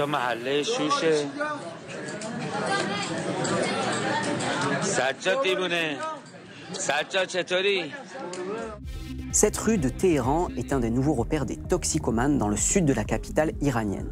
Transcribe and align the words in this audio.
اینجا 0.00 0.06
محله 0.06 0.62
شوشه 0.62 1.26
سجاد 4.82 5.42
دیبونه 5.42 5.96
سجاد 6.72 7.26
چطوری؟ 7.26 7.92
Cette 9.32 9.58
rue 9.58 9.78
de 9.78 9.88
Téhéran 9.88 10.48
est 10.56 10.72
un 10.72 10.80
des 10.80 10.90
nouveaux 10.90 11.14
repères 11.14 11.46
des 11.46 11.56
toxicomanes 11.56 12.38
dans 12.38 12.48
le 12.48 12.56
sud 12.56 12.84
de 12.84 12.92
la 12.92 13.04
capitale 13.04 13.52
iranienne. 13.60 14.10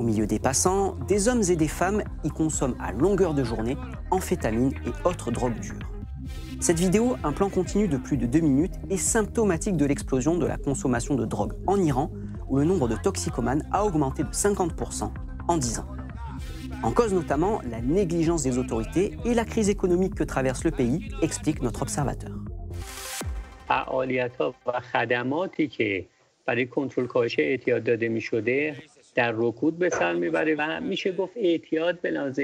Au 0.00 0.02
milieu 0.02 0.26
des 0.26 0.38
passants, 0.38 0.96
des 1.08 1.28
hommes 1.28 1.42
et 1.48 1.56
des 1.56 1.68
femmes 1.68 2.02
y 2.24 2.28
consomment 2.28 2.76
à 2.80 2.92
longueur 2.92 3.34
de 3.34 3.44
journée 3.44 3.76
amphétamines 4.10 4.72
et 4.86 5.08
autres 5.08 5.30
drogues 5.30 5.58
dures. 5.58 5.90
Cette 6.60 6.78
vidéo, 6.78 7.16
un 7.22 7.32
plan 7.32 7.48
continu 7.48 7.86
de 7.88 7.96
plus 7.96 8.16
de 8.16 8.26
deux 8.26 8.40
minutes, 8.40 8.74
est 8.90 8.96
symptomatique 8.96 9.76
de 9.76 9.84
l'explosion 9.84 10.36
de 10.36 10.46
la 10.46 10.56
consommation 10.56 11.14
de 11.14 11.24
drogue 11.24 11.52
en 11.66 11.78
Iran, 11.80 12.10
où 12.48 12.58
le 12.58 12.64
nombre 12.64 12.88
de 12.88 12.96
toxicomanes 12.96 13.68
a 13.72 13.84
augmenté 13.84 14.22
de 14.22 14.30
50% 14.30 15.10
en 15.48 15.56
10 15.56 15.78
ans. 15.80 15.86
En 16.82 16.92
cause 16.92 17.12
notamment 17.12 17.60
la 17.70 17.80
négligence 17.80 18.42
des 18.42 18.58
autorités 18.58 19.16
et 19.24 19.34
la 19.34 19.44
crise 19.44 19.68
économique 19.68 20.14
que 20.14 20.24
traverse 20.24 20.64
le 20.64 20.70
pays, 20.70 21.10
explique 21.22 21.62
notre 21.62 21.82
observateur. 21.82 22.32
فعالیت 23.68 24.36
ها 24.36 24.54
و 24.66 24.80
خدماتی 24.80 25.68
که 25.68 26.06
برای 26.46 26.66
کنترل 26.66 27.06
کاهش 27.06 27.38
اعتیاد 27.38 27.84
داده 27.84 28.08
می 28.08 28.20
شده 28.20 28.76
در 29.15 29.33
رکود 29.35 29.79
به 29.79 29.89
سر 29.89 30.13
می‌بره 30.13 30.55
و 30.55 30.79
میشه 30.81 31.11
گفت 31.11 31.33
اعتیاد 31.35 32.01
به 32.01 32.11
لحاظ 32.11 32.39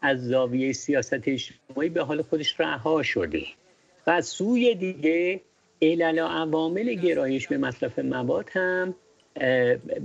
از 0.00 0.26
زاویه 0.26 0.72
سیاست 0.72 1.28
اجتماعی 1.28 1.88
به 1.88 2.02
حال 2.02 2.22
خودش 2.22 2.60
رها 2.60 3.02
شده. 3.02 3.42
و 4.06 4.10
از 4.10 4.26
سوی 4.26 4.74
دیگه 4.74 5.40
علل 5.82 6.18
و 6.18 6.26
عوامل 6.26 6.94
گرایش 6.94 7.48
به 7.48 7.58
مصرف 7.58 7.98
مواد 7.98 8.50
هم 8.52 8.94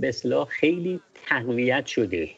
به 0.00 0.08
اصلاح 0.08 0.48
خیلی 0.48 1.00
تقویت 1.28 1.86
شده. 1.86 2.30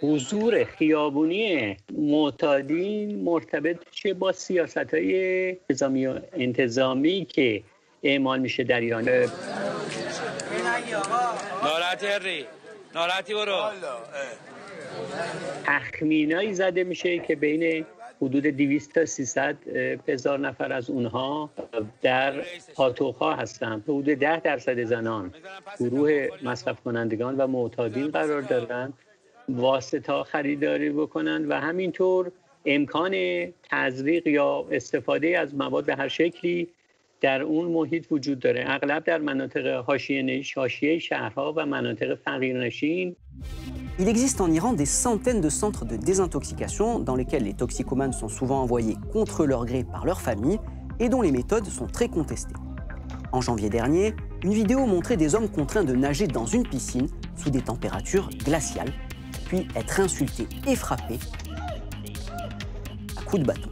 حضور 0.00 0.64
خیابونی 0.64 1.76
معتادین 1.92 3.24
مرتبط 3.24 3.76
چه 3.90 4.14
با 4.14 4.32
سیاست 4.32 4.94
های 4.94 5.56
نظامی 5.70 6.06
و 6.06 6.20
انتظامی 6.32 7.24
که 7.24 7.62
اعمال 8.02 8.40
میشه 8.40 8.64
در 8.64 8.80
ایران؟ 8.80 9.08
ناراحتی 12.96 13.34
برو. 13.34 13.70
تخمینایی 15.64 16.54
زده 16.54 16.84
میشه 16.84 17.18
که 17.18 17.36
بین 17.36 17.86
حدود 18.22 18.46
200 18.46 18.94
تا 18.94 19.06
300 19.06 19.56
هزار 20.08 20.38
نفر 20.38 20.72
از 20.72 20.90
اونها 20.90 21.50
در 22.02 22.34
پاتوقها 22.74 23.34
هستند 23.34 23.82
حدود 23.82 24.04
10 24.04 24.40
درصد 24.40 24.84
زنان 24.84 25.34
گروه 25.80 26.28
مصرف 26.42 26.80
کنندگان 26.80 27.36
و 27.36 27.46
معتادین 27.46 28.10
قرار 28.10 28.42
دارند 28.42 28.92
واسطه 29.48 30.22
خریداری 30.22 30.90
بکنند 30.90 31.50
و 31.50 31.54
همینطور 31.54 32.32
امکان 32.66 33.14
تزریق 33.70 34.26
یا 34.26 34.66
استفاده 34.70 35.38
از 35.38 35.54
مواد 35.54 35.84
به 35.84 35.96
هر 35.96 36.08
شکلی 36.08 36.68
در 37.21 37.41
اون 37.41 37.67
محیط 37.67 38.11
وجود 38.11 38.39
داره 38.39 38.63
اغلب 38.67 39.03
در 39.03 39.17
مناطق 39.17 39.67
حاشیه 39.67 40.43
حاشیه 40.55 40.99
شهرها 40.99 41.53
و 41.57 41.65
مناطق 41.65 42.15
فقیرنشین 42.15 43.15
Il 43.99 44.07
existe 44.07 44.41
en 44.41 44.51
Iran 44.51 44.73
des 44.73 44.85
centaines 44.85 45.41
de 45.41 45.49
centres 45.49 45.85
de 45.85 45.95
désintoxication 45.95 46.99
dans 46.99 47.15
lesquels 47.15 47.43
les 47.43 47.53
toxicomanes 47.53 48.13
sont 48.13 48.29
souvent 48.29 48.61
envoyés 48.61 48.95
contre 49.11 49.45
leur 49.45 49.65
gré 49.65 49.83
par 49.83 50.05
leur 50.05 50.21
famille 50.21 50.59
et 50.99 51.09
dont 51.09 51.21
les 51.21 51.31
méthodes 51.31 51.67
sont 51.67 51.87
très 51.87 52.07
contestées. 52.07 52.55
En 53.31 53.41
janvier 53.41 53.69
dernier, 53.69 54.15
une 54.43 54.53
vidéo 54.53 54.85
montrait 54.85 55.17
des 55.17 55.35
hommes 55.35 55.49
contraints 55.49 55.83
de 55.83 55.93
nager 55.93 56.25
dans 56.27 56.45
une 56.45 56.63
piscine 56.63 57.07
sous 57.35 57.49
des 57.49 57.61
températures 57.61 58.29
glaciales, 58.43 58.91
puis 59.45 59.67
être 59.75 59.99
insultés 59.99 60.47
et 60.67 60.75
frappés 60.75 61.19
à 63.17 63.21
coups 63.23 63.41
de 63.41 63.47
bâton. 63.47 63.69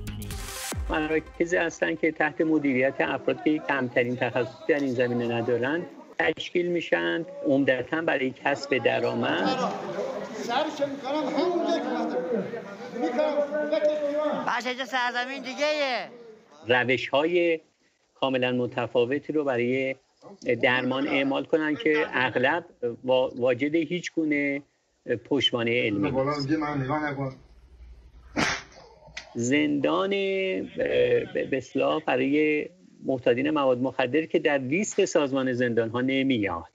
مراکز 0.91 1.55
هستن 1.55 1.95
که 1.95 2.13
تحت 2.13 2.41
مدیریت 2.41 2.95
افراد 3.01 3.45
که 3.45 3.59
کمترین 3.59 4.17
تخصص 4.17 4.67
در 4.69 4.81
این 4.81 4.95
زمینه 4.95 5.35
ندارند 5.35 5.87
تشکیل 6.19 6.67
میشن 6.67 7.25
عمدتا 7.47 8.03
برای 8.03 8.31
کسب 8.31 8.79
درآمد. 8.79 9.59
روش 16.69 17.09
های 17.09 17.61
کاملا 18.15 18.53
متفاوتی 18.53 19.33
رو 19.33 19.45
برای 19.45 19.95
درمان 20.63 21.09
اعمال 21.09 21.45
کنن 21.45 21.77
که 21.77 22.07
اغلب 22.13 22.65
واجد 23.37 23.75
هیچ 23.75 24.13
گونه 24.15 24.63
پشتوانه 25.25 25.83
علمی 25.83 26.13
زندان 29.35 30.11
به 30.11 31.63
برای 32.07 32.69
معتادین 33.05 33.51
مواد 33.51 33.79
مخدر 33.79 34.27
که 34.27 34.39
در 34.39 34.59
لیست 34.59 35.05
سازمان 35.05 35.53
زندان 35.53 35.91
ها 35.91 36.01
نمیاد. 36.01 36.75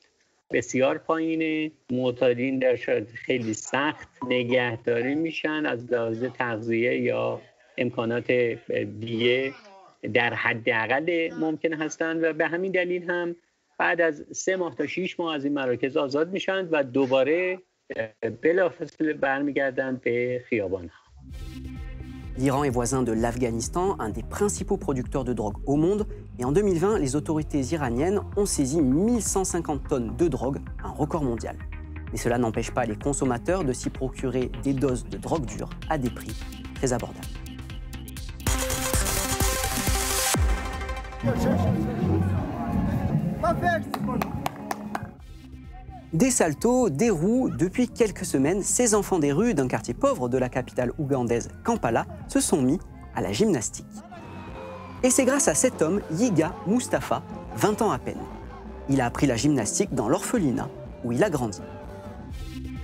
بسیار 0.52 0.98
پایینه. 0.98 1.72
معتادین 1.92 2.60
در 2.60 2.76
خیلی 3.14 3.54
سخت 3.54 4.08
نگهداری 4.28 5.16
میشن 5.16 5.66
از 5.66 5.94
لحاظ 5.94 6.24
تغذیه 6.24 7.02
یا 7.02 7.42
امکانات 7.78 8.32
دیگه 9.00 9.54
در 10.14 10.34
حداقل 10.34 11.30
ممکن 11.40 11.74
هستند 11.74 12.24
و 12.24 12.34
به 12.34 12.48
همین 12.48 12.72
دلیل 12.72 13.10
هم 13.10 13.36
بعد 13.78 14.02
از 14.02 14.26
سه 14.32 14.56
ماه 14.56 14.76
تا 14.76 14.88
شیش 14.88 15.20
ماه 15.20 15.36
از 15.36 15.46
این 15.46 15.54
مراکز 15.54 15.98
آزاد 15.98 16.32
میشن 16.32 16.68
و 16.72 16.84
دوباره 16.84 17.60
بلافاصله 18.42 19.14
برمیگردند 19.14 20.02
به 20.02 20.44
خیابان 20.50 20.88
ها 20.88 21.79
L'Iran 22.38 22.64
est 22.64 22.70
voisin 22.70 23.04
de 23.04 23.12
l'Afghanistan, 23.12 23.96
un 24.00 24.10
des 24.10 24.24
principaux 24.24 24.78
producteurs 24.78 25.24
de 25.24 25.34
drogue 25.34 25.58
au 25.66 25.76
monde, 25.76 26.08
et 26.38 26.46
en 26.46 26.52
2020, 26.52 27.00
les 27.00 27.16
autorités 27.16 27.62
iraniennes 27.74 28.22
ont 28.38 28.46
saisi 28.46 28.82
1150 28.82 29.88
tonnes 29.88 30.16
de 30.16 30.28
drogue, 30.28 30.60
un 30.84 30.90
record 30.90 31.24
mondial. 31.24 31.58
Mais 32.12 32.18
cela 32.18 32.38
n'empêche 32.38 32.72
pas 32.72 32.86
les 32.86 32.96
consommateurs 32.96 33.64
de 33.64 33.74
s'y 33.74 33.90
procurer 33.90 34.52
des 34.64 34.74
doses 34.74 35.06
de 35.06 35.18
drogue 35.18 35.46
dure 35.46 35.70
à 35.90 35.98
des 35.98 36.10
prix 36.10 36.36
très 36.76 36.94
abordables. 36.94 37.28
Des 46.14 46.32
saltos, 46.32 46.90
des 46.90 47.12
roues, 47.12 47.52
depuis 47.52 47.88
quelques 47.88 48.26
semaines, 48.26 48.64
ces 48.64 48.96
enfants 48.96 49.20
des 49.20 49.32
rues 49.32 49.54
d'un 49.54 49.68
quartier 49.68 49.94
pauvre 49.94 50.28
de 50.28 50.40
la 50.40 50.50
capitale 50.50 50.92
ougandaise 50.98 51.50
Kampala 51.64 52.08
se 52.28 52.40
sont 52.40 52.64
mis 52.64 52.80
à 53.14 53.22
la 53.22 53.32
gymnastique. 53.32 53.86
Et 55.04 55.12
c'est 55.12 55.26
grâce 55.26 55.48
à 55.48 55.54
cet 55.54 55.84
homme, 55.84 56.02
Yiga 56.12 56.56
Mustafa, 56.66 57.22
20 57.58 57.84
ans 57.84 57.92
à 57.92 58.00
peine. 58.00 58.18
Il 58.90 59.02
a 59.02 59.06
appris 59.06 59.28
la 59.28 59.36
gymnastique 59.36 59.94
dans 59.94 60.10
l'orphelinat 60.10 60.68
où 61.04 61.12
il 61.12 61.24
a 61.24 61.30
grandi. 61.30 61.62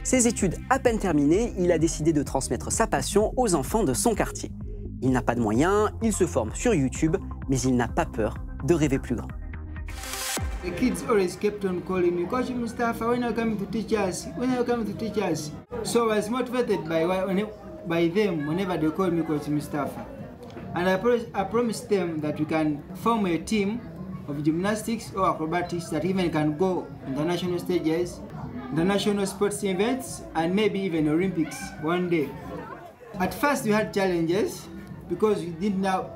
Ses 0.03 0.27
études 0.27 0.57
à 0.69 0.77
peine 0.77 0.99
terminées, 0.99 1.51
il 1.57 1.71
a 1.71 1.79
décidé 1.79 2.13
de 2.13 2.21
transmettre 2.21 2.71
sa 2.71 2.85
passion 2.85 3.33
aux 3.37 3.55
enfants 3.55 3.83
de 3.83 3.95
son 3.95 4.13
quartier. 4.13 4.51
Il 5.01 5.09
n'a 5.11 5.23
pas 5.23 5.33
de 5.33 5.41
moyens, 5.41 5.89
il 6.03 6.13
se 6.13 6.27
forme 6.27 6.51
sur 6.53 6.75
YouTube, 6.75 7.17
mais 7.49 7.59
il 7.59 7.75
n'a 7.75 7.87
pas 7.87 8.05
peur 8.05 8.35
de 8.63 8.75
rêver 8.75 8.99
plus 8.99 9.15
grand. 9.15 9.29
The 10.65 10.71
kids 10.71 11.03
always 11.03 11.35
kept 11.35 11.63
on 11.65 11.81
calling 11.81 12.15
me, 12.15 12.25
Coach 12.25 12.49
Mustafa, 12.49 13.09
when 13.09 13.23
are 13.23 13.29
you 13.29 13.35
coming 13.35 13.57
to 13.59 13.67
teach 13.67 13.93
us? 13.93 14.25
When 14.35 14.49
are 14.49 14.57
you 14.57 14.63
coming 14.63 14.87
to 14.87 14.93
teach 14.97 15.21
us? 15.21 15.51
So 15.83 16.09
I 16.09 16.15
was 16.15 16.27
motivated 16.27 16.89
by, 16.89 17.05
by 17.85 18.07
them 18.07 18.47
whenever 18.47 18.75
they 18.75 18.89
called 18.89 19.13
me 19.13 19.21
Coach 19.21 19.47
Mustafa. 19.47 20.07
And 20.73 20.89
I, 20.89 20.97
pro 20.97 21.23
I 21.35 21.43
promised 21.43 21.87
them 21.87 22.19
that 22.21 22.39
we 22.39 22.45
can 22.45 22.81
form 22.95 23.27
a 23.27 23.37
team 23.37 23.79
of 24.27 24.43
gymnastics 24.43 25.13
or 25.13 25.29
acrobatics 25.29 25.89
that 25.89 26.03
even 26.03 26.31
can 26.31 26.57
go 26.57 26.87
on 27.05 27.13
the 27.13 27.23
national 27.23 27.59
stages, 27.59 28.21
the 28.73 28.83
national 28.83 29.27
sports 29.27 29.63
events, 29.63 30.23
and 30.33 30.55
maybe 30.55 30.79
even 30.79 31.07
Olympics 31.07 31.61
one 31.83 32.09
day. 32.09 32.27
At 33.19 33.35
first 33.35 33.65
we 33.65 33.69
had 33.69 33.93
challenges 33.93 34.67
because 35.09 35.41
we 35.41 35.51
didn't 35.51 35.83
have, 35.83 36.09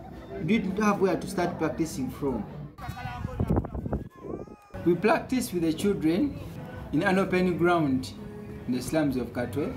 didn't 0.48 0.82
have 0.82 1.00
where 1.00 1.18
to 1.18 1.28
start 1.28 1.60
practicing 1.60 2.10
from. 2.10 2.44
We 4.86 4.96
practice 4.96 5.52
with 5.52 5.64
the 5.64 5.74
children 5.74 6.40
in 6.94 7.04
an 7.04 7.20
open 7.20 7.58
ground 7.58 8.14
in 8.68 8.74
the 8.74 8.82
slums 8.82 9.18
of 9.18 9.34
Katwe 9.34 9.74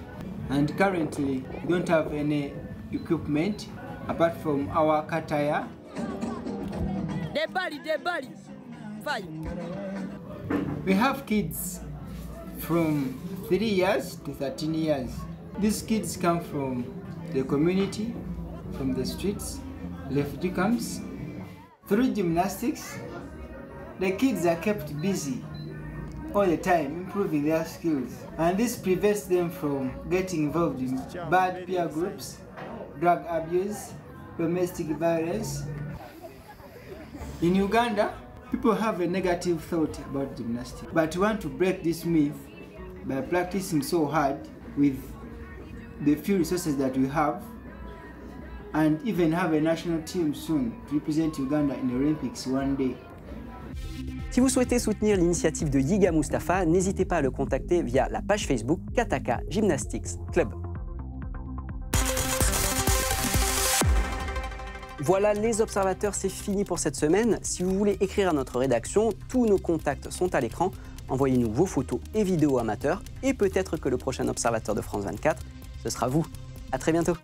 and 0.50 0.76
currently 0.78 1.44
we 1.64 1.68
don't 1.68 1.88
have 1.88 2.12
any 2.12 2.52
equipment 2.92 3.68
apart 4.08 4.36
from 4.36 4.68
our 4.70 5.04
kataya. 5.06 5.68
We 10.84 10.92
have 10.92 11.26
kids 11.26 11.80
from 12.58 13.20
3 13.48 13.58
years 13.58 14.16
to 14.24 14.32
13 14.32 14.74
years. 14.74 15.10
These 15.58 15.82
kids 15.82 16.16
come 16.16 16.40
from 16.40 16.84
the 17.32 17.42
community 17.42 18.14
from 18.76 18.94
the 18.94 19.04
streets, 19.04 19.60
refugee 20.10 20.50
camps. 20.50 21.00
Through 21.86 22.14
gymnastics, 22.14 22.98
the 23.98 24.12
kids 24.12 24.46
are 24.46 24.56
kept 24.56 25.00
busy 25.00 25.44
all 26.34 26.46
the 26.46 26.56
time, 26.56 27.04
improving 27.04 27.44
their 27.44 27.64
skills. 27.64 28.12
And 28.38 28.56
this 28.56 28.76
prevents 28.76 29.24
them 29.24 29.50
from 29.50 29.92
getting 30.08 30.44
involved 30.44 30.80
in 30.80 30.96
bad 31.30 31.66
peer 31.66 31.86
groups, 31.88 32.38
drug 33.00 33.24
abuse, 33.28 33.92
domestic 34.38 34.86
violence. 34.86 35.64
In 37.42 37.54
Uganda, 37.54 38.14
people 38.50 38.74
have 38.74 39.00
a 39.00 39.06
negative 39.06 39.62
thought 39.64 39.98
about 39.98 40.36
gymnastics, 40.36 40.90
but 40.92 41.14
we 41.14 41.22
want 41.22 41.40
to 41.42 41.48
break 41.48 41.82
this 41.82 42.04
myth 42.04 42.36
by 43.04 43.20
practicing 43.20 43.82
so 43.82 44.06
hard 44.06 44.48
with 44.76 44.96
the 46.02 46.14
few 46.14 46.38
resources 46.38 46.76
that 46.76 46.96
we 46.96 47.06
have 47.08 47.42
and 48.74 49.06
even 49.06 49.30
have 49.32 49.52
a 49.52 49.60
national 49.60 50.02
team 50.02 50.34
soon 50.34 50.80
to 50.88 50.94
represent 50.94 51.38
Uganda 51.38 51.74
in 51.74 51.88
the 51.88 51.94
Olympics 51.94 52.46
one 52.46 52.74
day. 52.76 52.96
Si 54.30 54.40
vous 54.40 54.48
souhaitez 54.48 54.78
soutenir 54.78 55.16
l'initiative 55.16 55.68
de 55.68 55.78
Yiga 55.78 56.10
Mustafa, 56.10 56.64
n'hésitez 56.64 57.04
pas 57.04 57.16
à 57.16 57.20
le 57.20 57.30
contacter 57.30 57.82
via 57.82 58.08
la 58.08 58.22
page 58.22 58.46
Facebook 58.46 58.80
Kataka 58.94 59.40
Gymnastics 59.48 60.06
Club. 60.32 60.54
Voilà 65.00 65.34
les 65.34 65.60
observateurs, 65.60 66.14
c'est 66.14 66.28
fini 66.28 66.64
pour 66.64 66.78
cette 66.78 66.94
semaine. 66.94 67.40
Si 67.42 67.62
vous 67.64 67.76
voulez 67.76 67.96
écrire 68.00 68.30
à 68.30 68.32
notre 68.32 68.58
rédaction, 68.58 69.10
tous 69.28 69.46
nos 69.46 69.58
contacts 69.58 70.10
sont 70.10 70.34
à 70.34 70.40
l'écran. 70.40 70.70
Envoyez-nous 71.08 71.50
vos 71.52 71.66
photos 71.66 71.98
et 72.14 72.22
vidéos 72.22 72.58
amateurs 72.58 73.02
et 73.22 73.34
peut-être 73.34 73.76
que 73.76 73.88
le 73.88 73.98
prochain 73.98 74.28
observateur 74.28 74.74
de 74.74 74.80
France 74.80 75.04
24, 75.04 75.42
ce 75.82 75.90
sera 75.90 76.06
vous. 76.06 76.24
À 76.70 76.78
très 76.78 76.92
bientôt. 76.92 77.14